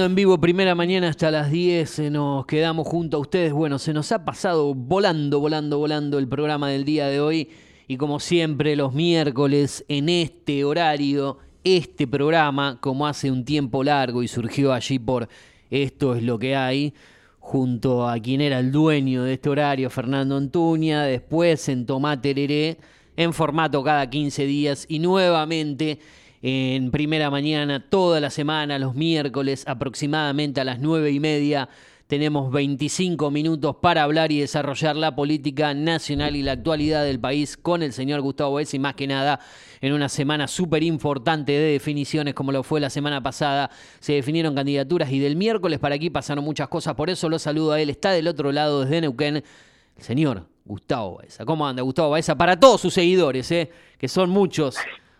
[0.00, 3.52] En vivo, primera mañana hasta las 10, eh, nos quedamos junto a ustedes.
[3.52, 7.48] Bueno, se nos ha pasado volando, volando, volando el programa del día de hoy.
[7.88, 14.22] Y como siempre, los miércoles, en este horario, este programa, como hace un tiempo largo
[14.22, 15.28] y surgió allí por
[15.68, 16.94] Esto es lo que hay,
[17.40, 22.78] junto a quien era el dueño de este horario, Fernando Antuña, después en Tomate Tereré,
[23.16, 25.98] en formato cada 15 días y nuevamente
[26.42, 31.68] en primera mañana, toda la semana, los miércoles, aproximadamente a las nueve y media.
[32.06, 37.58] Tenemos 25 minutos para hablar y desarrollar la política nacional y la actualidad del país
[37.58, 39.40] con el señor Gustavo Bess y más que nada
[39.82, 43.70] en una semana súper importante de definiciones como lo fue la semana pasada.
[44.00, 46.94] Se definieron candidaturas y del miércoles para aquí pasaron muchas cosas.
[46.94, 47.90] Por eso lo saludo a él.
[47.90, 51.44] Está del otro lado desde Neuquén el señor Gustavo Baeza.
[51.44, 52.38] ¿Cómo anda Gustavo Baeza?
[52.38, 53.70] Para todos sus seguidores, ¿eh?
[53.98, 54.76] que son muchos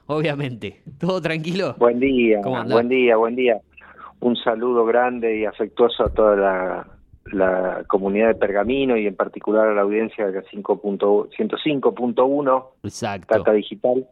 [0.08, 0.80] obviamente.
[0.98, 1.76] ¿Todo tranquilo?
[1.78, 3.60] Buen día, buen día, buen día.
[4.20, 6.88] Un saludo grande y afectuoso a toda
[7.30, 13.36] la, comunidad de Pergamino y en particular a la audiencia de 105.1 Exacto.
[13.36, 14.08] Tata Digital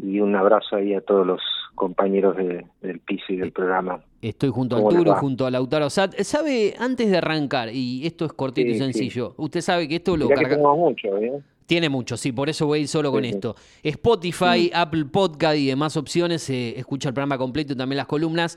[0.00, 1.40] y un abrazo ahí a todos los
[1.74, 4.00] compañeros del piso y del programa.
[4.22, 6.14] Estoy junto a Arturo, junto a Lautaro Sat.
[6.22, 10.28] ¿Sabe, antes de arrancar, y esto es cortito y sencillo, usted sabe que esto lo
[10.28, 11.42] cargamos mucho, ¿eh?
[11.68, 13.54] Tiene mucho, sí, por eso voy a ir solo con esto.
[13.82, 14.70] Spotify.
[14.72, 18.56] Apple Podcast y demás opciones, se escucha el programa completo y también las columnas.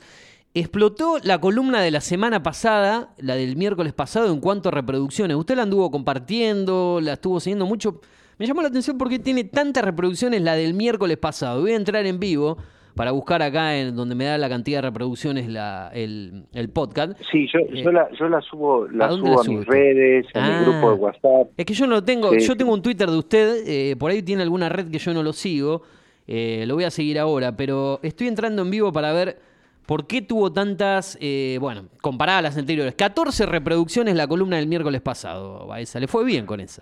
[0.54, 5.36] Explotó la columna de la semana pasada, la del miércoles pasado, en cuanto a reproducciones.
[5.36, 8.00] Usted la anduvo compartiendo, la estuvo siguiendo mucho.
[8.38, 11.60] Me llamó la atención porque tiene tantas reproducciones la del miércoles pasado.
[11.60, 12.56] Voy a entrar en vivo
[12.94, 17.18] para buscar acá en donde me da la cantidad de reproducciones la, el, el podcast.
[17.30, 20.50] Sí, yo, yo, eh, la, yo la subo, la subo a mis redes, en mi
[20.50, 20.62] ah.
[20.62, 21.50] grupo de WhatsApp.
[21.56, 24.42] Es que yo no tengo, yo tengo un Twitter de usted, eh, por ahí tiene
[24.42, 25.82] alguna red que yo no lo sigo,
[26.26, 29.38] eh, lo voy a seguir ahora, pero estoy entrando en vivo para ver
[29.86, 31.18] por qué tuvo tantas,
[31.58, 36.24] bueno, comparadas a las anteriores, 14 reproducciones la columna del miércoles pasado, Baeza, le fue
[36.24, 36.80] bien con esa.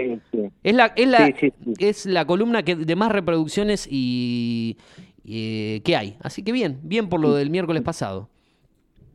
[0.62, 1.32] Es la, es la,
[1.78, 4.76] es la columna que de más reproducciones y,
[5.30, 6.16] eh, ¿Qué hay.
[6.22, 8.28] Así que bien, bien por lo del miércoles pasado.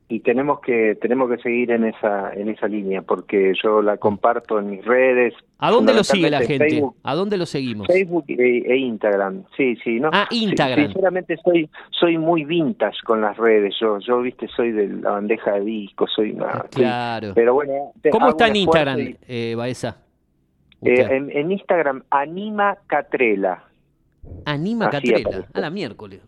[0.08, 4.59] Y tenemos que tenemos que seguir en esa en esa línea porque yo la comparto
[4.59, 5.34] en mis redes.
[5.58, 6.84] ¿A dónde lo sigue la gente?
[7.02, 7.88] ¿A dónde lo seguimos?
[7.88, 9.46] Facebook e, e, Instagram.
[9.58, 10.12] Sí, sí, no.
[10.14, 10.86] Ah, Instagram.
[10.86, 13.74] sinceramente soy soy muy vintage con las redes.
[13.82, 17.32] Yo yo viste soy de la bandeja de discos, soy una Claro.
[17.34, 19.97] pero bueno, ¿Cómo está en Instagram, eh, Baeza?
[20.84, 23.64] Eh, en, en Instagram Anima Catrela.
[24.46, 26.22] Anima Catrela, a la miércoles.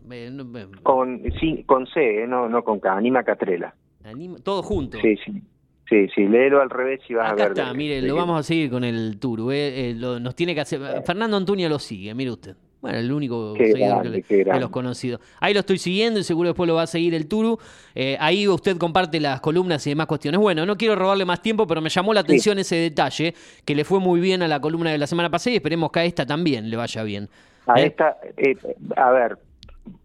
[0.82, 3.74] Con, sí, con C, eh, no, no con K, Anima Catrela.
[4.04, 4.98] Anima, todo junto.
[5.00, 5.42] Sí, sí.
[5.88, 7.44] Sí, sí, léelo al revés y vas a ver.
[7.44, 9.50] Acá está, mire, lo vamos a seguir con el Turu.
[9.50, 10.80] Eh, eh nos tiene que hacer.
[11.06, 12.56] Fernando Antuña lo sigue, mire usted.
[12.80, 15.20] Bueno, el único seguidor que, los conocidos.
[15.40, 17.58] Ahí lo estoy siguiendo y seguro después lo va a seguir el Turu.
[17.94, 20.40] Eh, ahí usted comparte las columnas y demás cuestiones.
[20.40, 23.84] Bueno, no quiero robarle más tiempo, pero me llamó la atención ese detalle, que le
[23.84, 26.24] fue muy bien a la columna de la semana pasada y esperemos que a esta
[26.24, 27.28] también le vaya bien.
[27.68, 27.86] A ¿Eh?
[27.86, 28.56] esta, eh,
[28.96, 29.38] a ver,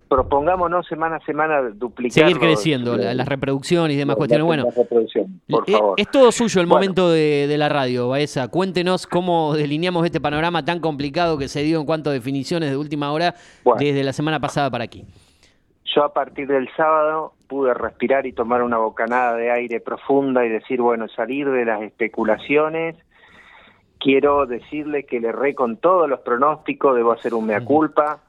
[0.09, 2.12] propongámonos semana a semana duplicar.
[2.12, 4.46] Seguir creciendo, las reproducciones y demás cuestiones.
[4.46, 4.66] Bueno,
[5.50, 8.50] por eh, es todo suyo el momento de, la radio, Baeza.
[8.50, 12.78] Cuéntenos cómo delineamos este panorama tan complicado que se dio en cuanto a definiciones de
[12.78, 13.34] última hora
[13.79, 15.06] desde la semana pasada para aquí.
[15.96, 20.50] Yo a partir del sábado pude respirar y tomar una bocanada de aire profunda y
[20.50, 22.97] decir, bueno, salir de las especulaciones
[24.03, 28.19] quiero decirle que le erré con todos los pronósticos, debo hacer un mea culpa.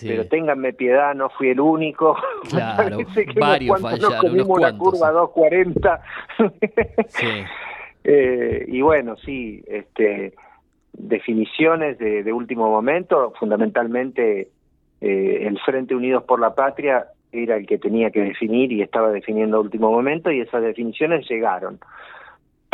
[0.00, 2.16] Pero ténganme piedad, no fui el único.
[2.48, 2.98] Claro,
[3.40, 6.02] varios fallaron, nos una curva 240.
[7.08, 7.26] sí.
[8.04, 10.34] eh, y bueno, sí, este,
[10.92, 14.48] definiciones de, último momento, fundamentalmente
[15.00, 19.10] eh, el Frente Unidos por la Patria era el que tenía que definir y estaba
[19.10, 21.78] definiendo a último momento y esas definiciones llegaron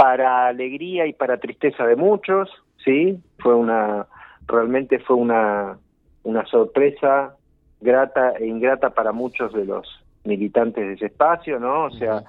[0.00, 2.48] para alegría y para tristeza de muchos,
[2.82, 4.06] sí, fue una
[4.46, 5.76] realmente fue una
[6.22, 7.36] una sorpresa
[7.82, 9.86] grata e ingrata para muchos de los
[10.24, 11.84] militantes de ese espacio, ¿no?
[11.84, 12.24] O sea,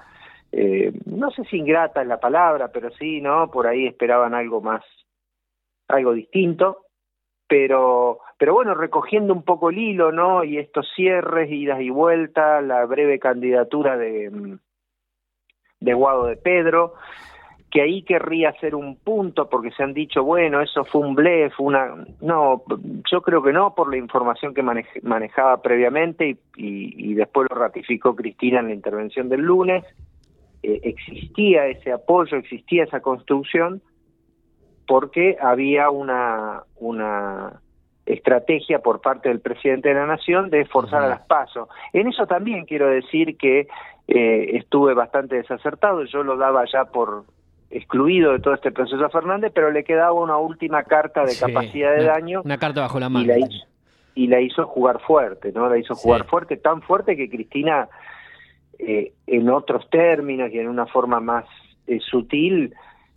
[0.52, 3.50] eh, no sé si ingrata es la palabra, pero sí, ¿no?
[3.50, 4.84] Por ahí esperaban algo más,
[5.88, 6.84] algo distinto,
[7.48, 10.44] pero, pero bueno, recogiendo un poco el hilo, ¿no?
[10.44, 14.58] Y estos cierres, idas y vueltas, la breve candidatura de,
[15.80, 16.94] de Guado de Pedro,
[17.72, 21.58] que ahí querría hacer un punto porque se han dicho, bueno, eso fue un blef,
[21.58, 22.04] una...
[22.20, 22.62] No,
[23.10, 28.60] yo creo que no, por la información que manejaba previamente y, después lo ratificó Cristina
[28.60, 29.84] en la intervención del lunes.
[30.62, 33.80] Eh, existía ese apoyo, existía esa construcción,
[34.86, 37.58] porque había una, una
[38.04, 41.70] estrategia por parte del presidente de la Nación de forzar a las pasos.
[41.94, 43.66] En eso también quiero decir que
[44.08, 47.24] eh, estuve bastante desacertado, yo lo daba ya por
[47.72, 51.96] excluido de todo este proceso a Fernández, pero le quedaba una última carta de capacidad
[51.96, 52.42] de daño.
[52.44, 53.32] Una carta bajo la mano.
[54.14, 55.68] Y la hizo, jugar fuerte, ¿no?
[55.68, 57.88] La hizo jugar fuerte, tan fuerte que Cristina,
[58.78, 61.46] eh, en otros términos y en una forma más
[61.86, 62.74] eh, sutil,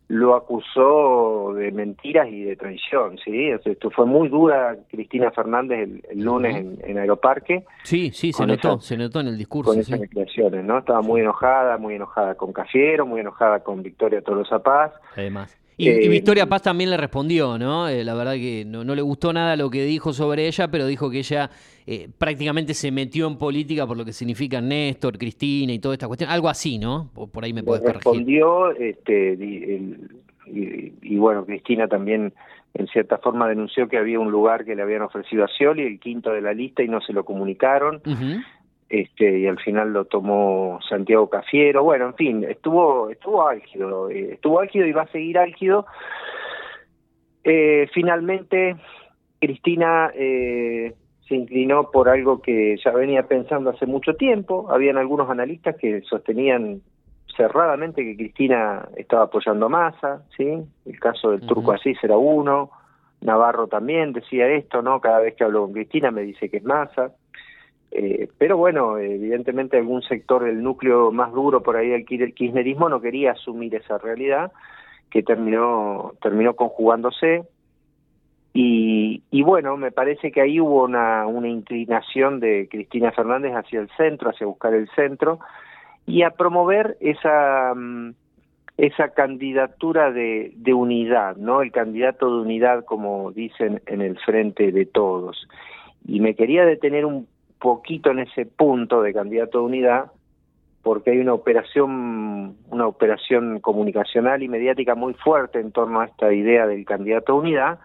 [0.07, 3.49] lo acusó de mentiras y de traición, ¿sí?
[3.49, 7.65] esto fue muy dura Cristina Fernández el, lunes en, Aeroparque.
[7.83, 9.71] Sí, sí, se notó, se notó en el discurso.
[9.71, 10.77] Con esas declaraciones, ¿no?
[10.79, 14.91] Estaba muy enojada, muy enojada con Cafiero, muy enojada con Victoria Tolosa Paz.
[15.15, 15.57] Además.
[15.77, 17.87] Y, eh, Victoria Paz también le respondió, ¿no?
[17.87, 21.09] Eh, la verdad que no, le gustó nada lo que dijo sobre ella, pero dijo
[21.09, 21.49] que ella
[21.85, 26.07] eh, prácticamente se metió en política por lo que significa Néstor, Cristina y toda esta
[26.07, 26.29] cuestión.
[26.29, 27.09] Algo así, ¿no?
[27.13, 28.03] Por, ahí me puedes corregir.
[28.03, 29.37] Respondió, este,
[30.47, 32.33] y, bueno, Cristina también
[32.73, 35.99] en cierta forma denunció que había un lugar que le habían ofrecido a Scioli, el
[35.99, 38.01] quinto de la lista, y no se lo comunicaron
[38.89, 41.83] este y al final lo tomó Santiago Cafiero.
[41.83, 45.85] Bueno en fin estuvo estuvo álgido eh, estuvo álgido y va a seguir álgido.
[47.43, 48.75] Eh, finalmente
[49.39, 50.93] Cristina eh,
[51.27, 54.67] se inclinó por algo que ya venía pensando hace mucho tiempo.
[54.69, 56.81] Habían algunos analistas que sostenían
[57.35, 62.71] cerradamente que Cristina estaba apoyando a Massa sí el caso del Turco Asís era uno
[63.21, 66.63] Navarro también decía esto no cada vez que hablo con Cristina me dice que es
[66.63, 67.11] Massa
[67.97, 72.99] eh, pero bueno, evidentemente algún sector del núcleo más duro por ahí del kirchnerismo no
[72.99, 74.51] quería asumir esa realidad
[75.09, 77.43] que terminó terminó conjugándose
[78.53, 83.79] y, y bueno, me parece que ahí hubo una, una inclinación de Cristina Fernández hacia
[83.79, 85.39] el centro, hacia buscar el centro
[86.05, 88.13] y a promover esa mm,
[88.77, 91.61] esa candidatura de, de unidad, ¿no?
[91.61, 95.47] El candidato de unidad, como dicen en el frente de todos.
[96.05, 97.25] Y me quería detener un
[97.65, 100.11] poquito en ese punto de candidato de unidad
[100.83, 106.31] porque hay una operación una operación comunicacional y mediática muy fuerte en torno a esta
[106.31, 107.79] idea del candidato de unidad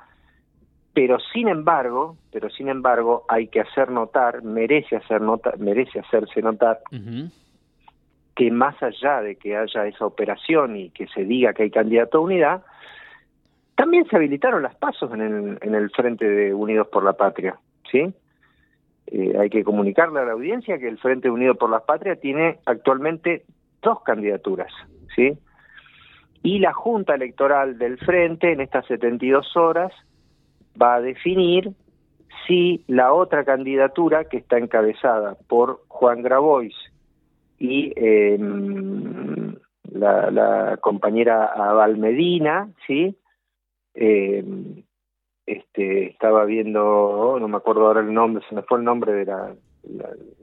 [0.92, 6.42] pero sin embargo pero sin embargo hay que hacer notar merece hacer notar merece hacerse
[6.42, 6.80] notar
[8.36, 12.18] que más allá de que haya esa operación y que se diga que hay candidato
[12.18, 12.62] de unidad
[13.76, 17.58] también se habilitaron las pasos en el, en el frente de Unidos por la Patria
[17.90, 18.14] sí
[19.10, 22.60] eh, hay que comunicarle a la audiencia que el Frente Unido por la Patria tiene
[22.64, 23.44] actualmente
[23.82, 24.72] dos candidaturas,
[25.16, 25.36] ¿sí?
[26.42, 29.92] Y la Junta Electoral del Frente en estas 72 horas
[30.80, 31.72] va a definir
[32.46, 36.74] si la otra candidatura que está encabezada por Juan Grabois
[37.58, 39.56] y em,
[39.92, 43.16] la, compañera Abal Medina, ¿sí?
[43.94, 44.44] Eh,
[45.52, 49.24] este, estaba viendo, no me acuerdo ahora el nombre, se me fue el nombre de
[49.24, 49.52] la,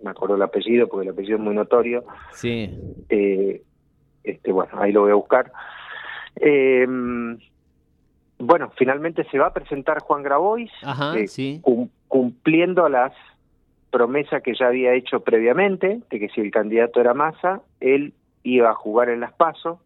[0.03, 2.03] me acuerdo el apellido porque el apellido es muy notorio.
[2.31, 2.69] Sí.
[3.09, 3.61] Eh,
[4.23, 5.51] este, bueno, ahí lo voy a buscar.
[6.35, 6.85] Eh,
[8.39, 10.71] bueno, finalmente se va a presentar Juan Grabois,
[11.15, 11.61] eh,
[12.07, 13.13] cumpliendo las
[13.89, 18.13] promesas que ya había hecho previamente, de que si el candidato era Massa, él
[18.43, 19.79] iba a jugar en las pasos.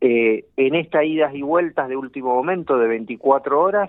[0.00, 3.88] Eh, en estas idas y vueltas de último momento de 24 horas,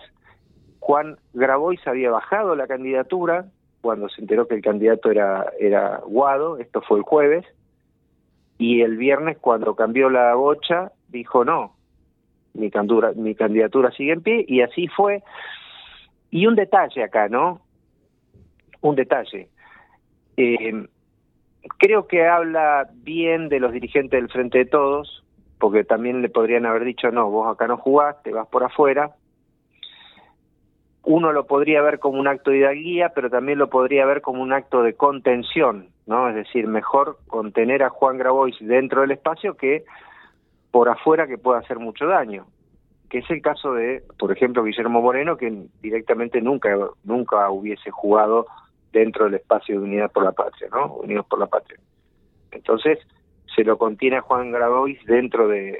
[0.83, 3.45] Juan Grabois había bajado la candidatura
[3.79, 7.45] cuando se enteró que el candidato era, era Guado, esto fue el jueves,
[8.57, 11.73] y el viernes cuando cambió la bocha dijo no,
[12.53, 15.23] mi candidatura, mi candidatura sigue en pie, y así fue.
[16.31, 17.61] Y un detalle acá, ¿no?
[18.81, 19.47] Un detalle.
[20.35, 20.85] Eh,
[21.77, 25.23] creo que habla bien de los dirigentes del Frente de Todos,
[25.59, 29.15] porque también le podrían haber dicho, no, vos acá no jugás, te vas por afuera,
[31.03, 34.41] uno lo podría ver como un acto de hidalguía, pero también lo podría ver como
[34.41, 36.29] un acto de contención, ¿no?
[36.29, 39.83] Es decir, mejor contener a Juan Grabois dentro del espacio que
[40.71, 42.47] por afuera que pueda hacer mucho daño.
[43.09, 48.47] Que es el caso de, por ejemplo, Guillermo Moreno, que directamente nunca, nunca hubiese jugado
[48.91, 50.93] dentro del espacio de Unidad por la Patria, ¿no?
[50.95, 51.77] Unidos por la Patria.
[52.51, 52.97] Entonces,
[53.55, 55.77] se lo contiene a Juan Grabois dentro de,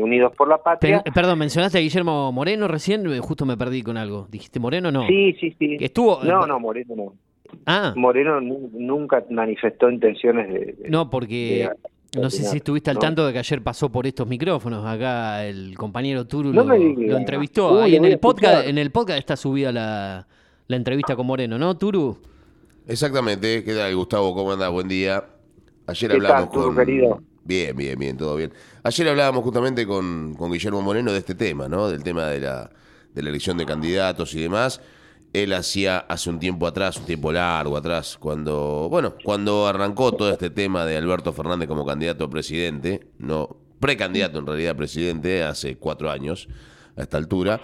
[0.00, 1.02] Unidos por la Patria.
[1.14, 4.26] perdón, mencionaste a Guillermo Moreno recién, eh, justo me perdí con algo.
[4.30, 5.06] ¿Dijiste Moreno no?
[5.06, 5.76] Sí, sí, sí.
[5.80, 6.22] estuvo...
[6.22, 7.14] No, no, Moreno no.
[7.66, 7.92] Ah.
[7.96, 10.76] Moreno nunca manifestó intenciones de...
[10.88, 11.70] no, porque...
[12.20, 14.84] no sé si estuviste al tanto de que ayer pasó por estos micrófonos.
[14.84, 17.82] Acá el compañero Turu lo, entrevistó.
[17.82, 20.26] Ahí en el podcast, en el podcast está subida la,
[20.66, 22.18] la entrevista con Moreno, ¿no, Turu?
[22.86, 23.64] Exactamente.
[23.64, 24.34] ¿Qué tal, Gustavo?
[24.34, 24.68] ¿Cómo anda?
[24.68, 25.24] Buen día.
[25.86, 26.76] Ayer hablamos con.
[27.44, 28.52] Bien, bien, bien, todo bien.
[28.82, 31.88] Ayer hablábamos justamente con, con, Guillermo Moreno de este tema, ¿no?
[31.88, 32.70] Del tema de la,
[33.12, 34.80] de la elección de candidatos y demás.
[35.34, 40.30] él hacía hace un tiempo atrás, un tiempo largo atrás, cuando, bueno, cuando arrancó todo
[40.30, 45.42] este tema de Alberto Fernández como candidato a presidente, no, precandidato en realidad a presidente,
[45.42, 46.48] hace cuatro años,
[46.96, 47.60] a esta altura,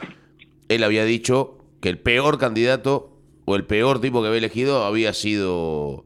[0.69, 5.15] él había dicho que el peor candidato o el peor tipo que había elegido había
[5.15, 6.05] sido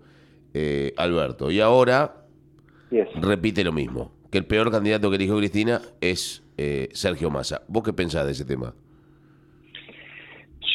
[0.54, 1.50] eh, Alberto.
[1.50, 2.14] Y ahora
[3.20, 7.62] repite lo mismo, que el peor candidato que eligió Cristina es eh, Sergio Massa.
[7.68, 8.72] ¿Vos qué pensás de ese tema?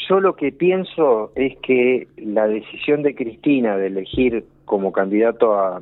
[0.10, 5.82] Yo lo que pienso es que la decisión de Cristina de elegir como candidato a,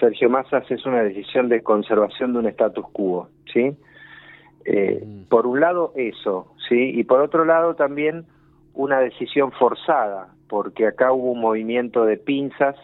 [0.00, 3.76] Sergio Massa es una decisión de conservación de un status quo, ¿sí?
[4.64, 5.28] Eh, mm.
[5.28, 6.98] Por un lado eso, ¿sí?
[6.98, 8.24] Y por otro lado también
[8.74, 12.76] una decisión forzada, porque acá hubo un movimiento de pinzas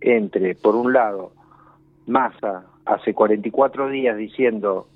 [0.00, 1.32] entre, por un lado,
[2.06, 4.86] Massa hace 44 días diciendo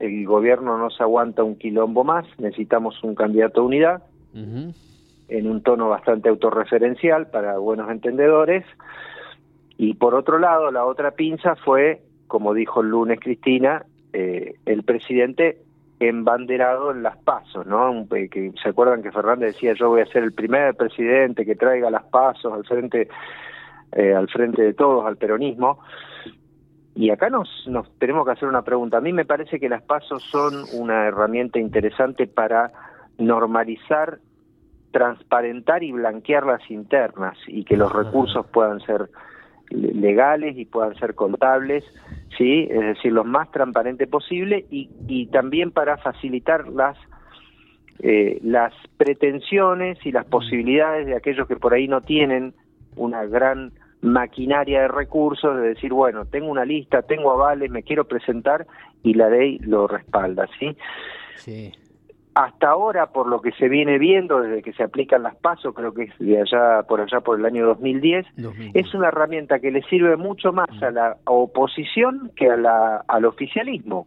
[0.00, 4.02] el gobierno no se aguanta un quilombo más, necesitamos un candidato a unidad,
[4.34, 8.64] en un tono bastante autorreferencial para buenos entendedores,
[9.76, 14.82] y por otro lado, la otra pinza fue, como dijo el lunes Cristina, eh, el
[14.82, 15.58] presidente
[16.08, 18.06] embanderado en las pasos, ¿no?
[18.08, 21.90] Que, ¿Se acuerdan que Fernández decía yo voy a ser el primer presidente que traiga
[21.90, 23.08] las pasos al frente,
[23.92, 25.78] eh, al frente de todos, al peronismo?
[26.94, 28.98] Y acá nos, nos tenemos que hacer una pregunta.
[28.98, 32.70] A mí me parece que las pasos son una herramienta interesante para
[33.18, 34.18] normalizar,
[34.90, 39.08] transparentar y blanquear las internas y que los recursos puedan ser
[39.70, 41.84] legales y puedan ser contables,
[42.36, 46.96] sí, es decir, lo más transparente posible y, y también para facilitar las
[48.04, 52.52] eh, las pretensiones y las posibilidades de aquellos que por ahí no tienen
[52.96, 58.04] una gran maquinaria de recursos de decir, bueno, tengo una lista, tengo avales, me quiero
[58.04, 58.66] presentar
[59.04, 60.76] y la ley lo respalda, ¿sí?
[61.36, 61.72] Sí.
[62.34, 65.92] Hasta ahora, por lo que se viene viendo desde que se aplican las pasos, creo
[65.92, 68.26] que es de allá por allá por el año 2010,
[68.72, 73.26] es una herramienta que le sirve mucho más a la oposición que a la, al
[73.26, 74.06] oficialismo,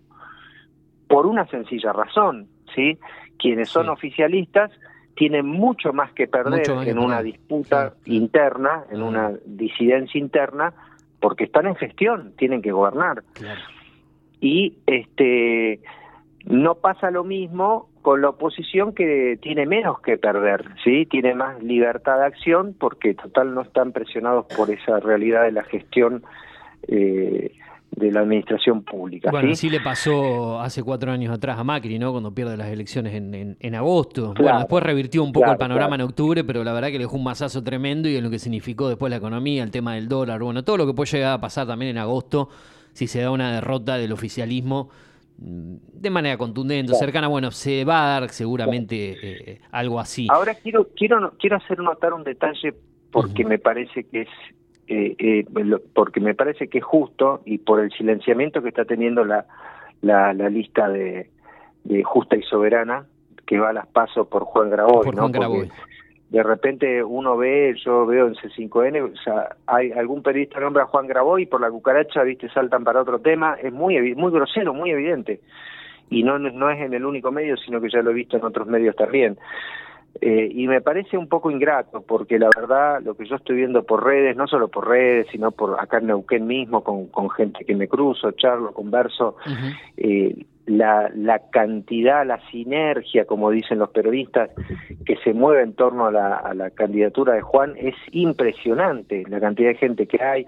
[1.08, 2.98] por una sencilla razón, ¿sí?
[3.38, 4.72] Quienes son oficialistas
[5.16, 10.74] tienen mucho más que perder en una disputa interna, en una disidencia interna,
[11.20, 13.24] porque están en gestión, tienen que gobernar.
[14.42, 15.80] Y este
[16.46, 21.08] no pasa lo mismo con la oposición que tiene menos que perder, ¿sí?
[21.08, 25.64] Tiene más libertad de acción porque total no están presionados por esa realidad de la
[25.64, 26.24] gestión
[26.88, 27.52] eh,
[27.96, 29.32] de la administración pública.
[29.32, 29.70] Bueno, ¿sí?
[29.70, 32.12] le pasó hace cuatro años atrás a Macri, ¿no?
[32.12, 34.34] Cuando pierde las elecciones en, en, agosto.
[34.38, 37.16] bueno, después revirtió un poco el panorama en octubre, pero la verdad que le dejó
[37.16, 40.44] un masazo tremendo y en lo que significó después la economía, el tema del dólar,
[40.44, 42.50] bueno, todo lo que puede llegar a pasar también en agosto
[42.94, 44.90] si se da una derrota del oficialismo
[45.38, 50.28] de manera contundente, cercana, bueno, se va a dar seguramente eh, algo así.
[50.30, 52.74] Ahora quiero quiero quiero hacer notar un detalle
[53.12, 54.30] porque me parece que es
[54.88, 55.46] eh, eh,
[55.94, 59.46] porque me parece que es justo y por el silenciamiento que está teniendo la,
[60.02, 61.30] la, lista de,
[62.04, 63.08] justa y soberana
[63.46, 65.32] que va a las pasos por Juan Graboy, ¿no?
[66.36, 70.88] De repente uno ve, yo veo en C5N, o sea, hay algún periodista nombra a
[70.88, 74.74] Juan Graboy y por la cucaracha, viste, saltan para otro tema, es muy muy grosero,
[74.74, 75.40] muy evidente.
[76.10, 78.44] Y no, no es en el único medio, sino que ya lo he visto en
[78.44, 79.38] otros medios también.
[80.20, 83.84] Eh, y me parece un poco ingrato, porque la verdad, lo que yo estoy viendo
[83.84, 87.64] por redes, no solo por redes, sino por acá en Neuquén mismo, con, con gente
[87.64, 89.38] que me cruzo, charlo, converso,
[89.96, 90.36] eh,
[90.66, 94.50] la, la cantidad, la sinergia, como dicen los periodistas,
[95.06, 99.40] que se mueve en torno a la, a la candidatura de Juan es impresionante, la
[99.40, 100.48] cantidad de gente que hay,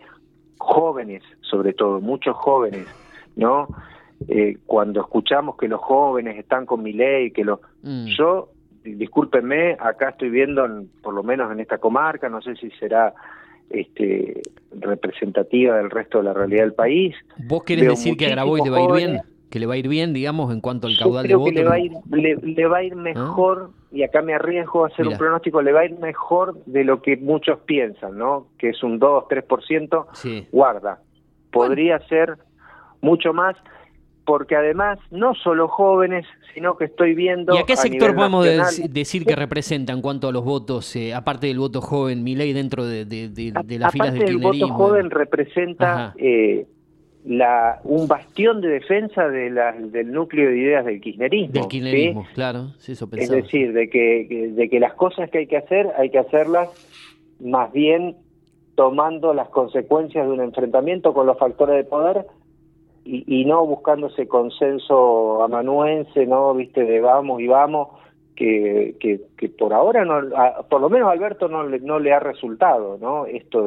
[0.58, 2.88] jóvenes sobre todo, muchos jóvenes,
[3.36, 3.68] ¿no?
[4.28, 7.62] Eh, cuando escuchamos que los jóvenes están con mi ley, que lo...
[7.84, 8.06] Mm.
[8.18, 8.50] Yo
[8.84, 10.66] discúlpenme, acá estoy viendo,
[11.02, 13.14] por lo menos en esta comarca, no sé si será
[13.70, 17.16] este, representativa del resto de la realidad del país.
[17.38, 19.22] ¿Vos querés decir que a Grabois le va a ir bien?
[19.50, 21.54] ¿Que le va a ir bien, digamos, en cuanto al caudal de votos?
[21.54, 25.08] le va a ir, le, va a ir mejor, y acá me arriesgo a hacer
[25.08, 28.48] un pronóstico, le va a ir mejor de lo que muchos piensan, ¿no?
[28.58, 30.48] Que es un 2, 3%, sí.
[30.52, 31.00] guarda.
[31.52, 32.38] Podría ser
[33.02, 33.56] mucho más
[34.28, 37.56] porque además no solo jóvenes, sino que estoy viendo...
[37.56, 38.46] ¿Y a qué sector podemos
[38.90, 42.52] decir que representa en cuanto a los votos, eh, aparte del voto joven, mi ley
[42.52, 44.52] dentro de, de, de, las filas del kirchnerismo?
[44.52, 46.68] El voto joven representa eh,
[47.28, 51.54] la, un bastión de defensa de la, del núcleo de ideas del kirchnerismo.
[51.54, 53.38] Del kirchnerismo, claro, sí, eso pensaba.
[53.38, 56.70] Es decir, de que, de que las cosas que hay que hacer, hay que hacerlas
[57.42, 58.16] más bien
[58.76, 62.26] tomando las consecuencias de un enfrentamiento con los factores de poder
[63.04, 66.54] y, no buscando ese consenso amanuense, ¿no?
[66.54, 67.90] Viste, de vamos y vamos,
[68.36, 70.22] que, que, por ahora, no,
[70.70, 73.26] por lo menos Alberto no le, no le ha resultado, ¿no?
[73.26, 73.66] Esto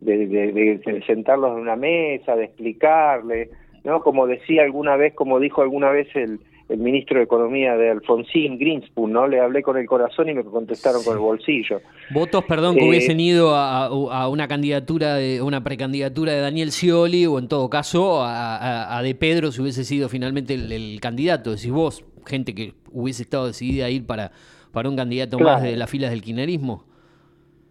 [0.00, 3.50] de, de, de, sentarlos en una mesa, de explicarle,
[3.84, 4.02] ¿no?
[4.02, 8.58] Como decía alguna vez, como dijo alguna vez el, el ministro de Economía de Alfonsín,
[8.58, 9.26] Greenspoon, ¿no?
[9.26, 11.80] Le hablé con el corazón y me contestaron con el bolsillo.
[12.10, 17.24] Votos, perdón, que eh, hubiesen ido a, una candidatura, de una precandidatura de Daniel Scioli
[17.26, 21.52] o en todo caso a, de Pedro si hubiese sido finalmente el, candidato.
[21.52, 24.32] Decís vos, gente que hubiese estado decidida a ir para,
[24.72, 26.84] para un candidato más de las filas del kirchnerismo.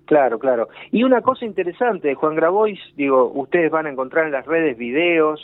[0.08, 0.70] Claro, claro.
[0.92, 5.42] Y una cosa interesante, Juan Grabois, digo, ustedes van a encontrar en las redes videos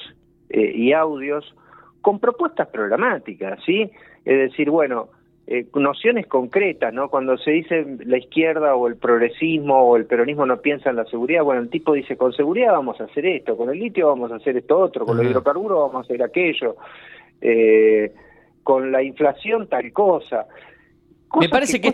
[0.50, 1.54] eh, y audios
[2.02, 3.92] con propuestas programáticas, ¿sí?
[4.24, 5.10] Es decir, bueno,
[5.48, 7.10] eh, nociones concretas, ¿no?
[7.10, 11.06] Cuando se dice la izquierda o el progresismo o el peronismo no piensa en la
[11.06, 14.32] seguridad, bueno, el tipo dice, con seguridad vamos a hacer esto, con el litio vamos
[14.32, 16.78] a hacer esto otro, con los hidrocarburos vamos a hacer aquello,
[17.42, 18.14] eh,
[18.64, 20.48] con la inflación tal cosa.
[21.40, 21.88] Me parece que,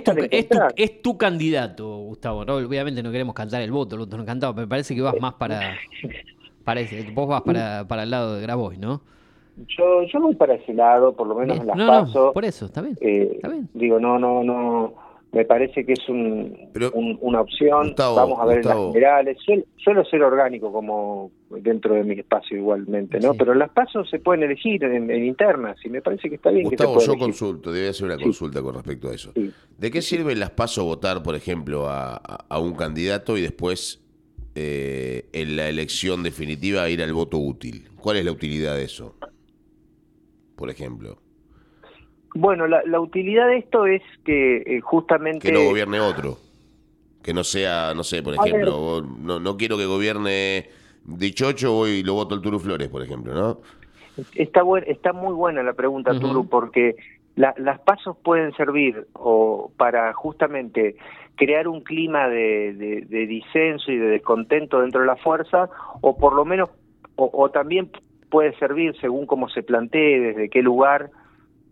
[0.76, 2.46] es, tu, candidato, Gustavo.
[2.46, 2.56] ¿no?
[2.56, 5.16] Obviamente no queremos cantar el voto, el voto no cantado, pero me parece que vas
[5.20, 5.78] más para,
[6.64, 9.02] parece, vos vas para, para el lado de Grabois, ¿no?
[9.68, 12.32] Yo, yo voy para ese lado, por lo menos en las paso.
[12.34, 13.70] por eso, está bien, eh, está bien.
[13.74, 14.94] Digo, no, no, no.
[15.32, 16.70] Me parece que es un,
[17.22, 17.94] una opción.
[17.98, 19.38] Vamos a ver en las generales.
[19.78, 23.36] Suelo, ser orgánico como dentro de mi espacio igualmente, ¿no?
[23.36, 26.96] Pero las pasos se pueden elegir en, internas y me parece que está bien Gustavo,
[26.96, 29.32] que se yo consulto, debe hacer una consulta con respecto a eso.
[29.78, 34.02] ¿De qué sirve las pasos votar, por ejemplo, a, a un candidato y después
[34.56, 37.88] eh, en la elección definitiva ir al voto útil?
[38.02, 39.16] ¿Cuál es la utilidad de eso?
[40.60, 41.18] por ejemplo?
[42.36, 45.48] Bueno, la, utilidad de esto es que eh, justamente...
[45.48, 46.38] Que no gobierne otro.
[47.24, 50.70] Que no sea, no sé, por ejemplo, no, no quiero que gobierne
[51.18, 53.58] Dichocho, voy y lo voto al Turu Flores, por ejemplo, ¿no?
[54.36, 56.96] Está, está muy buena la pregunta, Turu, porque
[57.36, 60.98] las pasos pueden servir o para justamente
[61.36, 65.70] crear un clima de, de, disenso y de descontento dentro de la fuerza,
[66.02, 66.70] o por lo menos,
[67.16, 67.90] o, o también
[68.30, 71.12] puede servir según cómo se plantee, desde qué lugar,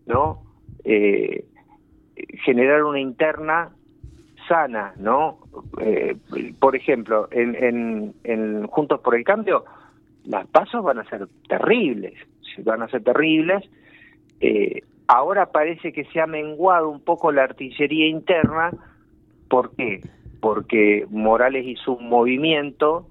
[0.06, 0.42] ¿no?
[0.84, 1.44] Eh,
[2.44, 3.70] generar una interna
[4.48, 5.38] sana, ¿no?
[5.80, 6.16] Eh,
[6.58, 9.64] por ejemplo, en, Juntos por el Cambio,
[10.24, 12.14] las pasos van a ser terribles,
[12.64, 13.68] van a ser terribles.
[14.40, 18.70] Eh, ahora parece que se ha menguado un poco la artillería interna,
[19.48, 20.00] ¿por qué?
[20.40, 23.06] Porque Morales hizo un movimiento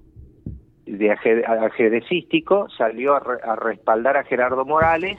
[0.88, 5.18] de ajedrecístico salió a, respaldar a Gerardo Morales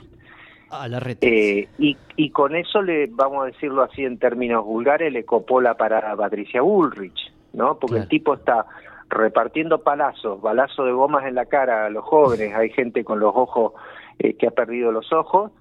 [1.22, 5.62] eh, y, y, con eso le vamos a decirlo así en términos vulgares le copó
[5.62, 8.66] la parada a Patricia Bullrich no porque el tipo está
[9.10, 12.54] repartiendo palazos balazos de gomas en la cara a los jóvenes.
[12.54, 13.74] Hay gente con los ojos
[14.20, 15.52] eh, que ha perdido los ojos.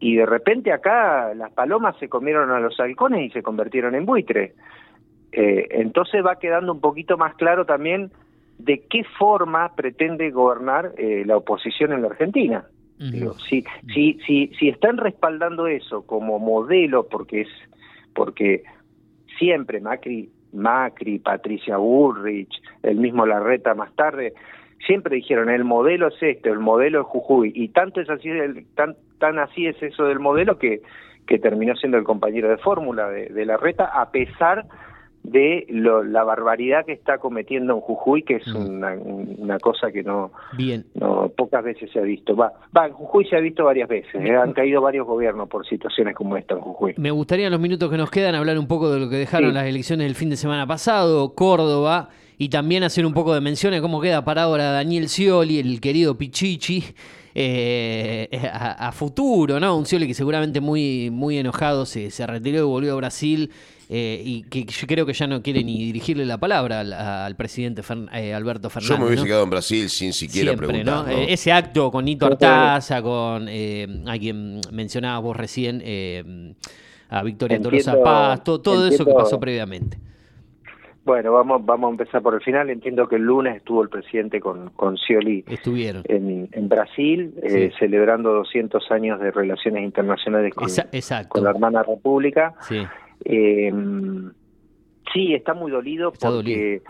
[0.00, 4.04] Y de repente acá las palomas se comieron a los halcones y se convirtieron en
[4.04, 4.52] buitres
[5.32, 8.10] eh, entonces va quedando un poquito más claro también
[8.58, 12.64] de qué forma pretende gobernar eh, la oposición en la Argentina.
[12.98, 17.48] Si, si, si, si están respaldando eso como modelo, porque es
[18.14, 18.64] porque
[19.38, 24.34] siempre Macri, Macri, Patricia Burrich, el mismo Larreta más tarde,
[24.84, 28.30] siempre dijeron el modelo es este, el modelo es Jujuy, y tanto es así,
[28.74, 30.82] tan, tan así es eso del modelo que,
[31.26, 34.68] que terminó siendo el compañero de fórmula de, de Larreta, a pesar de
[35.30, 39.42] la barbaridad que está cometiendo en Jujuy, que es mm.
[39.42, 40.84] una, cosa que no, Bien.
[40.94, 42.36] no pocas veces se ha visto.
[42.36, 44.36] Va, va, en Jujuy se ha visto varias veces, ¿eh?
[44.36, 46.94] han caído varios gobiernos por situaciones como esta en Jujuy.
[46.96, 49.54] Me gustaría en los minutos que nos quedan hablar un poco de lo que dejaron
[49.54, 53.72] las elecciones del fin de semana pasado, Córdoba, y también hacer un poco de mención
[53.72, 56.84] de cómo queda para ahora Daniel Scioli, el querido Pichichi,
[57.40, 59.76] eh, a, futuro, ¿no?
[59.76, 63.50] Un Scioli que seguramente muy, muy enojado se, se retiró y volvió a Brasil
[63.90, 66.80] eh, y que yo creo que ya no quiere ni dirigirle la palabra
[67.24, 68.96] al, presidente eh, Alberto Fernández.
[68.96, 71.10] Yo me hubiese quedado en Brasil sin siquiera preguntar.
[71.10, 76.56] Eh, ese acto con Nito Artaza, con a quien mencionabas vos recién,
[77.08, 79.98] a Victoria Tolosa Paz, todo, eso que pasó previamente.
[81.08, 82.68] Bueno, vamos, vamos a empezar por el final.
[82.68, 86.02] Entiendo que el lunes estuvo el presidente con, con Scioli Estuvieron.
[86.06, 87.32] En, en Brasil,
[87.78, 90.68] celebrando 200 años de relaciones internacionales con,
[91.28, 92.52] con la hermana república.
[92.60, 92.86] Sí.
[93.24, 93.72] Eh,
[95.10, 96.82] sí, está muy dolido porque...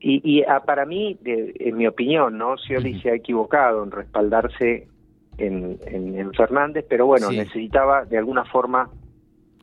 [0.00, 2.58] Y, ah, para mí, en mi opinión, ¿no?
[2.58, 4.86] Scioli se ha equivocado en respaldarse
[5.38, 8.90] en, en, Fernández, pero bueno, necesitaba de alguna forma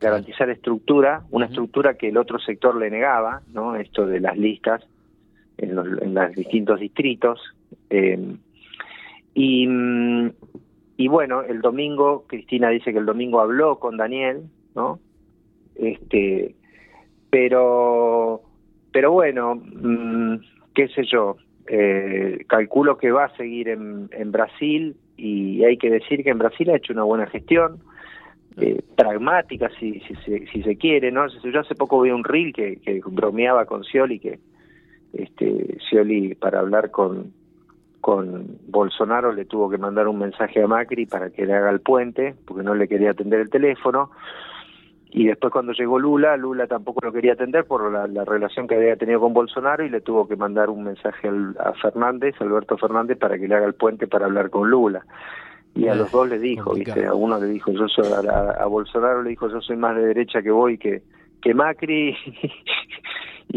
[0.04, 3.74] garantizar estructura, una estructura que el otro sector le negaba, ¿no?
[3.74, 4.86] Esto de las listas
[5.56, 7.40] en los, en los distintos distritos.
[7.88, 8.36] Eh,
[9.34, 9.66] y,
[10.96, 14.42] y bueno, el domingo, Cristina dice que el domingo habló con Daniel,
[14.74, 15.00] ¿no?
[15.74, 16.54] Este,
[17.30, 18.42] pero,
[18.92, 20.36] pero bueno, mm,
[20.74, 21.36] qué sé yo,
[21.66, 26.38] eh, calculo que va a seguir en, en Brasil y hay que decir que en
[26.38, 27.80] Brasil ha hecho una buena gestión
[28.56, 31.26] eh, pragmática, si, si, si, se quiere, ¿no?
[31.26, 34.38] Yo hace poco vi un reel que, que bromeaba con Scioli, que
[35.12, 37.32] este Scioli para hablar con,
[38.00, 41.80] con Bolsonaro le tuvo que mandar un mensaje a Macri para que le haga el
[41.80, 44.10] puente, porque no le quería atender el teléfono.
[45.10, 48.74] Y después cuando llegó Lula, Lula tampoco lo quería atender por la, la relación que
[48.76, 53.18] había tenido con Bolsonaro y le tuvo que mandar un mensaje a Fernández, Alberto Fernández,
[53.18, 55.04] para que le haga el puente para hablar con Lula
[55.74, 57.04] y a los dos le dijo, ¿viste?
[57.04, 60.40] A uno le dijo, yo soy, a, Bolsonaro le dijo, yo soy más de derecha
[60.40, 61.02] que voy que,
[61.42, 62.16] que Macri,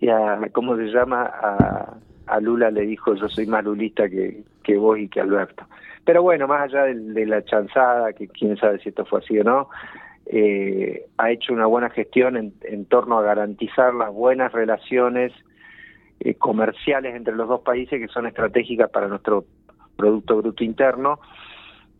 [0.00, 1.24] y, a, ¿cómo se llama?
[1.24, 1.96] A,
[2.26, 5.66] a Lula le dijo, yo soy más lulista que, que vos y que Alberto.
[6.04, 9.44] Pero bueno, más allá de, la chanzada, que quién sabe si esto fue así o
[9.44, 9.68] no,
[10.26, 15.32] eh, ha hecho una buena gestión en, en torno a garantizar las buenas relaciones
[16.20, 19.44] eh, comerciales entre los dos países que son estratégicas para nuestro
[19.96, 21.20] Producto Bruto Interno.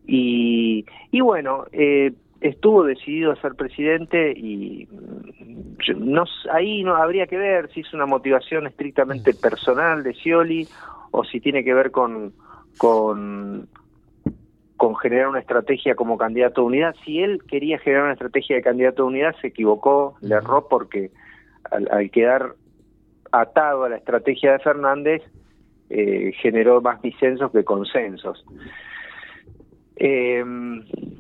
[0.06, 7.26] Y, y bueno, eh, estuvo decidido a ser presidente y mm, no, ahí no habría
[7.26, 10.68] que ver si es una motivación estrictamente personal de Scioli
[11.12, 12.32] o si tiene que ver con,
[12.78, 13.68] con,
[14.76, 16.96] con generar una estrategia como candidato a unidad.
[17.04, 21.10] Si él quería generar una estrategia de candidato a unidad, se equivocó, le erró porque
[21.70, 22.54] al quedar
[23.30, 25.22] atado a la estrategia de Fernández,
[25.94, 28.42] eh, generó más disensos que consensos.
[29.96, 30.42] Eh,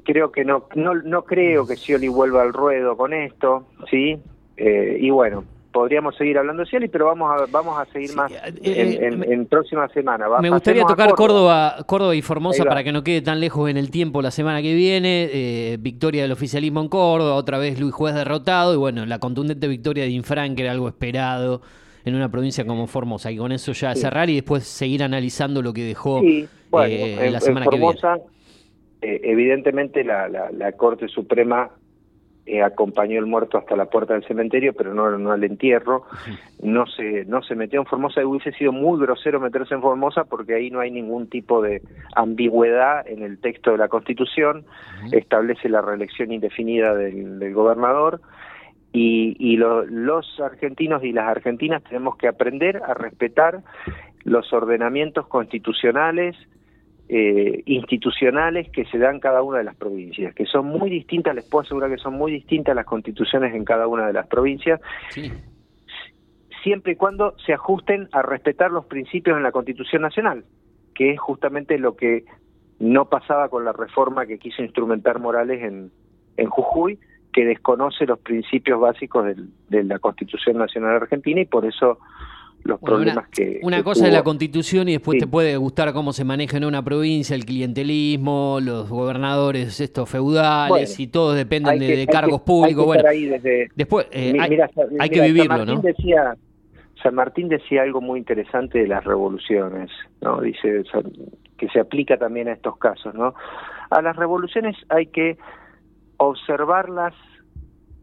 [0.02, 4.18] creo que no, no, no creo que Scioli vuelva al ruedo con esto, ¿sí?
[4.56, 8.32] Eh, y bueno, podríamos seguir hablando de Scioli, pero vamos a, vamos a seguir más
[8.62, 10.26] en, en, próxima semana.
[10.40, 11.76] me gustaría tocar Córdoba.
[11.84, 14.74] Córdoba, y Formosa para que no quede tan lejos en el tiempo la semana que
[14.74, 15.76] viene.
[15.80, 20.04] victoria del oficialismo en Córdoba, otra vez Luis Juez derrotado y bueno, la contundente victoria
[20.04, 21.60] de Infran, que era algo esperado
[22.04, 23.30] en una provincia como Formosa.
[23.30, 26.48] Y con eso ya cerrar y después seguir analizando lo que dejó eh,
[27.30, 27.94] la semana que viene.
[29.02, 31.70] Eh, evidentemente la, la, Corte Suprema
[32.46, 36.04] eh, acompañó el muerto hasta la puerta del cementerio, pero no, no al entierro.
[36.62, 40.24] No se, no se metió en Formosa y hubiese sido muy grosero meterse en Formosa
[40.24, 41.82] porque ahí no hay ningún tipo de
[42.14, 44.64] ambigüedad en el texto de la Constitución.
[45.10, 48.20] Establece la reelección indefinida del, del gobernador
[48.92, 53.62] y, los argentinos y las argentinas tenemos que aprender a respetar
[54.24, 56.36] los ordenamientos constitucionales,
[57.08, 61.48] eh, institucionales que se dan cada una de las provincias, que son muy distintas, les
[61.48, 64.80] puedo asegurar que son muy distintas las constituciones en cada una de las provincias,
[66.62, 70.44] siempre y cuando se ajusten a respetar los principios en la Constitución Nacional,
[70.94, 72.24] que es justamente lo que
[72.78, 75.90] no pasaba con la reforma que quiso instrumentar Morales en,
[76.36, 76.98] en Jujuy,
[77.32, 79.26] que desconoce los principios básicos
[79.68, 81.98] de la Constitución Nacional Argentina y por eso
[82.64, 83.60] los problemas que...
[83.62, 86.82] Una cosa es la Constitución y después te puede gustar cómo se maneja en una
[86.82, 92.84] provincia, el clientelismo, los gobernadores estos feudales y todos dependen de, cargos públicos.
[92.84, 93.02] bueno,
[93.74, 94.36] después eh,
[94.98, 95.80] hay, que vivirlo, ¿no?
[95.80, 96.36] Decía,
[97.02, 99.90] San Martín decía algo muy interesante de las revoluciones,
[100.20, 100.40] ¿no?
[100.40, 100.84] Dice
[101.58, 103.34] que se aplica también a estos casos, ¿no?
[103.90, 105.36] A las revoluciones hay que
[106.28, 107.14] observarlas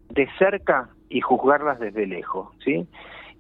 [0.10, 2.88] de cerca y juzgarlas desde lejos, ¿sí?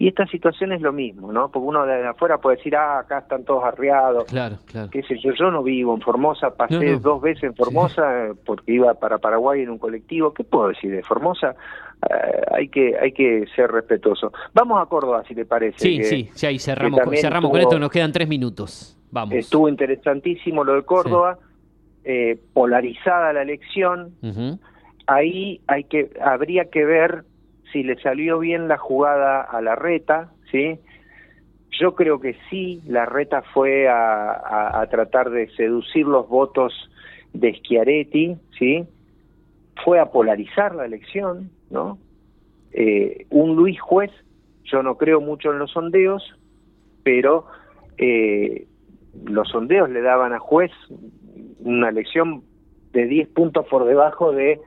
[0.01, 1.51] Y esta situación es lo mismo, ¿no?
[1.51, 4.23] Porque uno de afuera puede decir, ah, acá están todos arriados.
[4.25, 4.89] Claro, claro.
[4.89, 5.33] ¿Qué sé yo?
[5.37, 9.71] Yo no vivo en Formosa, pasé dos veces en Formosa porque iba para Paraguay en
[9.71, 10.33] un colectivo.
[10.33, 11.53] ¿Qué puedo decir de Formosa?
[12.09, 14.31] Eh, hay que hay que ser respetuoso.
[14.53, 15.79] Vamos a Córdoba, si te parece.
[15.79, 18.97] Sí, sí, sí, ahí cerramos, cerramos con esto, nos quedan tres minutos.
[19.11, 19.35] Vamos.
[19.35, 21.37] Estuvo interesantísimo lo de Córdoba,
[22.03, 24.13] eh, polarizada la elección
[25.09, 27.23] ahí hay que habría que ver
[27.71, 30.79] si le salió bien la jugada a la reta, ¿sí?
[31.79, 36.73] Yo creo que sí, la reta fue a, tratar de seducir los votos
[37.33, 38.85] de Schiaretti, ¿sí?
[39.83, 41.97] Fue a polarizar la elección, ¿no?
[42.71, 44.11] Eh, un Luis Juez,
[44.63, 46.23] yo no creo mucho en los sondeos,
[47.03, 47.45] pero
[47.97, 48.67] eh,
[49.25, 50.71] los sondeos le daban a Juez
[51.59, 52.43] una elección
[52.93, 54.59] de 10 puntos por debajo de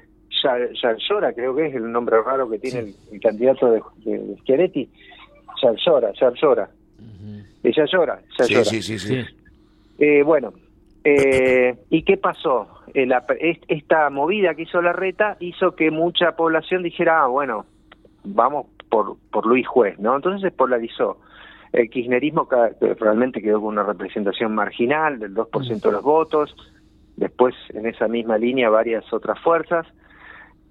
[0.83, 4.89] Yalzora, creo que es el nombre raro que tiene el, candidato de, de Schiaretti,
[5.63, 6.69] Yalzora, Yalzora.
[8.65, 9.25] Sí, sí, sí.
[9.99, 10.53] Eh, bueno,
[11.05, 12.69] eh, ¿y qué pasó?
[12.95, 13.09] Eh,
[13.69, 17.67] esta movida que hizo la reta hizo que mucha población dijera, ah, bueno,
[18.25, 20.17] vamos por, por Luis Juez, ¿no?
[20.17, 21.19] Entonces se polarizó.
[21.73, 22.49] El kirchnerismo
[22.99, 26.55] realmente quedó con una representación marginal del 2% de los votos,
[27.17, 29.87] después en esa misma línea varias otras fuerzas,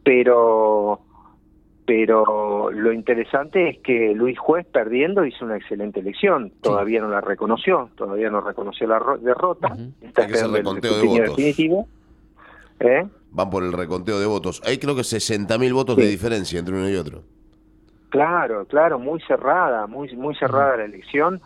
[0.03, 1.01] pero
[1.85, 7.19] pero lo interesante es que Luis Juez perdiendo hizo una excelente elección, todavía no la
[7.19, 11.35] reconoció, todavía no reconoció la derrota, está que el reconteo de votos.
[11.35, 11.87] Definitivo.
[12.79, 13.05] ¿Eh?
[13.31, 14.61] Van por el reconteo de votos.
[14.65, 17.23] Hay creo que 60.000 votos de diferencia entre uno y otro.
[18.11, 21.41] Claro, claro, muy cerrada, muy muy cerrada la elección,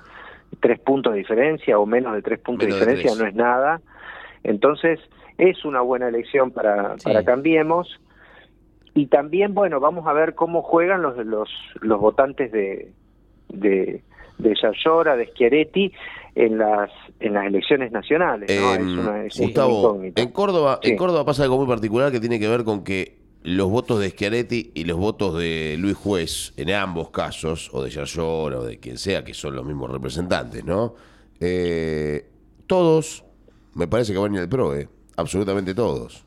[0.60, 3.82] tres puntos de diferencia o menos de tres puntos de diferencia no es nada.
[4.43, 4.99] Entonces,
[5.38, 7.99] es una buena elección para, para Cambiemos.
[8.95, 11.49] Y también, bueno, vamos a ver cómo juegan los los,
[11.82, 12.91] los votantes de,
[13.49, 14.01] de,
[14.39, 15.93] de Yayora, de Schiaretti,
[16.34, 18.49] en las en las elecciones nacionales.
[19.38, 23.25] Gustavo, en Córdoba, en Córdoba pasa algo muy particular que tiene que ver con que
[23.45, 27.91] los votos de Schiaretti y los votos de Luis Juez, en ambos casos, o de
[27.91, 30.95] Yayora o de quien sea, que son los mismos representantes, ¿no?
[31.39, 32.25] Eh,
[32.65, 33.23] todos,
[33.75, 34.89] me parece que van en el PRO, ¿eh?
[35.15, 36.25] absolutamente todos.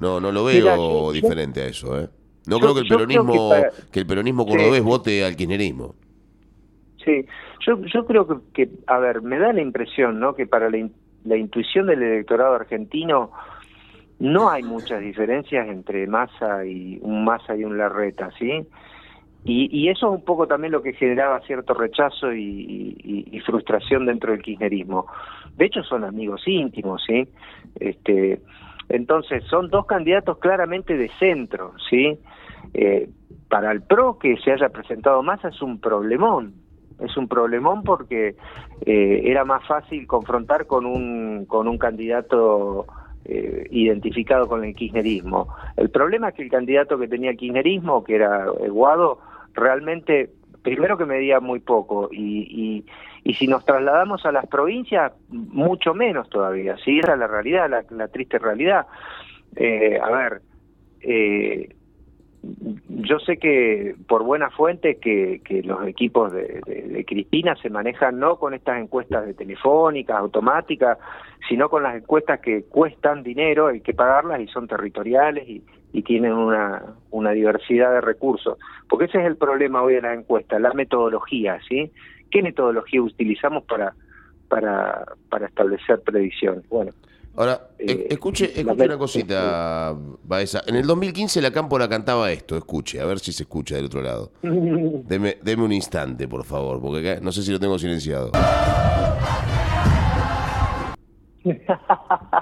[0.00, 2.08] No, no lo veo diferente a eso, ¿eh?
[2.46, 3.52] No creo que el peronismo,
[3.92, 5.94] que, el peronismo cordobés vote al kirchnerismo.
[7.04, 7.26] Sí,
[7.64, 10.34] yo, yo creo que, que, a ver, me da la impresión, ¿no?
[10.34, 10.88] Que para la,
[11.24, 13.30] la intuición del electorado argentino
[14.22, 18.64] no hay muchas diferencias entre Massa y un Massa y un Larreta, ¿sí?
[19.44, 24.30] Y, eso es un poco también lo que generaba cierto rechazo y, y, frustración dentro
[24.30, 25.06] del kirchnerismo.
[25.56, 27.26] De hecho, son amigos íntimos, ¿sí?
[27.80, 28.40] Este,
[28.88, 32.16] entonces, son dos candidatos claramente de centro, ¿sí?
[32.74, 33.10] Eh,
[33.48, 36.54] para el PRO que se haya presentado más es un problemón,
[37.00, 38.36] es un problemón porque
[38.86, 42.86] eh, era más fácil confrontar con un, con un candidato
[43.24, 45.48] eh, identificado con el kirchnerismo.
[45.76, 49.20] El problema es que el candidato que tenía kirchnerismo, que era Guado,
[49.54, 50.30] realmente
[50.62, 52.84] primero que medía muy poco y,
[53.24, 56.76] y, si nos trasladamos a las provincias, mucho menos todavía.
[56.84, 58.86] Sí, era la realidad, la, triste realidad.
[59.56, 60.42] Eh, a ver,
[61.00, 61.68] eh,
[62.88, 68.36] yo sé que por buena fuente que, los equipos de, de, Cristina se manejan no
[68.36, 70.98] con estas encuestas de telefónicas, automáticas,
[71.48, 75.62] sino con las encuestas que cuestan dinero, hay que pagarlas y son territoriales y,
[76.04, 78.58] tienen una, diversidad de recursos.
[78.88, 81.92] Porque ese es el problema hoy de la encuesta, la metodología, ¿sí?
[82.30, 83.94] ¿Qué metodología utilizamos para,
[84.48, 86.68] para, para establecer predicciones?
[86.68, 86.92] Bueno.
[87.34, 90.62] Ahora, eh, escuche, escuche una cosita, Baeza.
[90.66, 94.02] En el 2015 la Cámpora cantaba esto, escuche, a ver si se escucha del otro
[94.02, 94.32] lado.
[94.42, 98.32] Deme, deme un instante, por favor, porque no sé si lo tengo silenciado.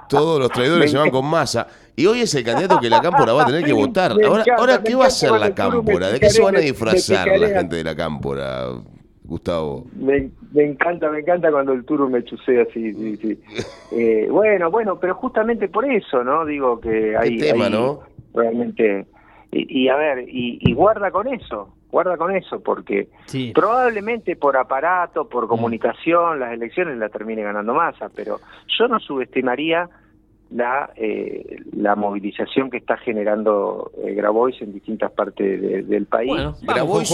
[0.09, 1.66] Todos los traidores se van con masa.
[1.96, 4.12] Y hoy es el candidato que la cámpora va a tener que votar.
[4.24, 6.09] Ahora, ahora ¿qué va a hacer la cámpora?
[6.11, 8.66] ¿De qué se van a disfrazar la gente de la cámpora,
[9.31, 9.87] Gustavo?
[9.95, 12.93] Me, encanta, me encanta cuando el turo me chusea así.
[13.93, 16.45] Eh, bueno, bueno, pero justamente por eso, ¿no?
[16.45, 17.38] Digo que hay.
[17.38, 18.01] tema, ¿no?
[18.33, 19.07] Realmente.
[19.51, 23.09] Y, a ver, y guarda con eso guarda con eso, porque
[23.55, 25.49] probablemente por aparato, por mm.
[25.49, 28.40] comunicación, las elecciones las termine ganando Massa, pero
[28.79, 29.88] yo no subestimaría
[30.51, 36.33] la eh, la movilización que está generando eh, Grabois en distintas partes del país.
[36.63, 37.13] Grabois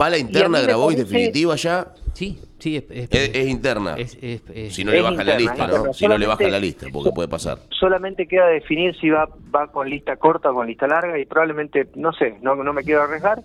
[0.00, 1.88] va, la interna Grabois definitiva ya.
[2.12, 3.96] Sí, sí, es, interna.
[3.96, 5.92] si no le baja la lista, ¿no?
[5.94, 7.58] Si no le baja la lista, porque puede pasar.
[7.70, 11.88] Solamente queda definir si va va con lista corta o con lista larga y probablemente,
[11.94, 13.42] no sé, no, no me quiero arriesgar,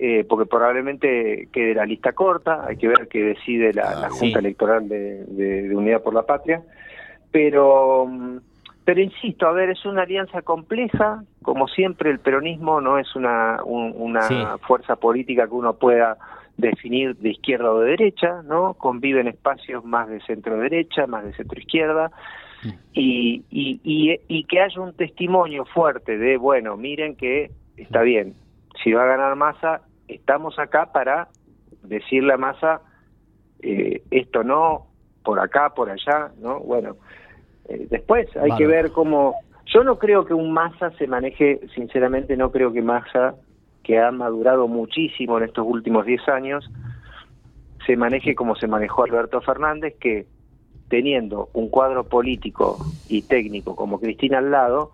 [0.00, 4.40] eh, porque probablemente quede la lista corta, hay que ver qué decide la, ah, Junta
[4.40, 6.62] Electoral de, de Unidad por la Patria
[7.32, 8.08] pero
[8.84, 13.62] pero insisto, a ver, es una alianza compleja, como siempre el peronismo no es una,
[13.64, 16.18] una fuerza política que uno pueda
[16.56, 18.74] definir de izquierda o de derecha, ¿no?
[18.74, 22.10] Conviven espacios más de centro derecha, más de centro izquierda,
[22.92, 28.34] y, y, y, y que haya un testimonio fuerte de, bueno, miren que está bien,
[28.82, 31.28] si va a ganar masa, estamos acá para
[31.82, 32.80] decirle a masa,
[33.62, 34.86] eh, esto no,
[35.24, 36.60] por acá, por allá, ¿no?
[36.60, 36.96] Bueno,
[37.88, 38.28] después.
[38.36, 39.34] Hay que ver cómo...
[39.66, 43.34] Yo no creo que un Massa se maneje, sinceramente no creo que Massa,
[43.82, 46.70] que ha madurado muchísimo en estos últimos 10 años,
[47.86, 50.26] se maneje como se manejó Alberto Fernández, que
[50.88, 54.92] teniendo un cuadro político y técnico como Cristina al lado,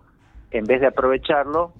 [0.51, 1.73] en vez de aprovecharlo,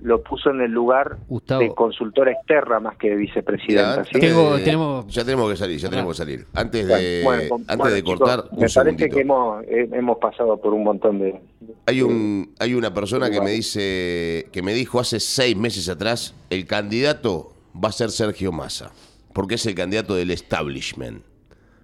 [0.00, 4.02] lo puso en el lugar de consultora externa más que de vicepresidenta.
[4.02, 4.18] Ya,
[4.62, 6.46] tenemos, ya tenemos que salir, ya tenemos que salir.
[6.52, 11.18] Antes de, antes de cortar, me parece que hemos, eh, hemos pasado por un montón
[11.18, 11.40] de...
[11.86, 16.34] Hay un hay una persona que me dice que me dijo hace seis meses atrás
[16.50, 18.92] el candidato va a ser Sergio Massa
[19.32, 21.22] porque es el candidato del establishment.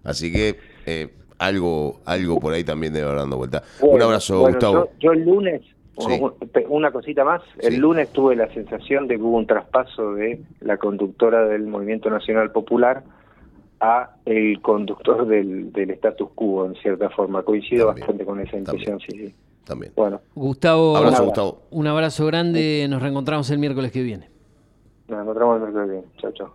[0.04, 3.62] Así que eh, algo algo por ahí también debe haber dando vuelta.
[3.80, 4.90] un abrazo, Gustavo.
[5.00, 5.62] yo el lunes
[5.98, 6.20] Sí.
[6.68, 7.78] Una cosita más, el Sí.
[7.78, 12.50] lunes tuve la sensación de que hubo un traspaso de la conductora del Movimiento Nacional
[12.50, 13.02] Popular
[13.80, 17.42] a el conductor del, del status quo, en cierta forma.
[17.42, 19.34] Coincido También, bastante con esa impresión, sí, sí.
[19.64, 19.92] También.
[19.94, 21.24] Bueno, Gustavo, Abrazo, nada.
[21.26, 21.58] Gustavo.
[21.70, 22.86] un abrazo grande.
[22.88, 24.28] Nos reencontramos el miércoles que viene.
[25.08, 26.06] nos encontramos el miércoles que viene.
[26.18, 26.50] Chao, chao.